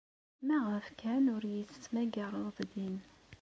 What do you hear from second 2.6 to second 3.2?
din?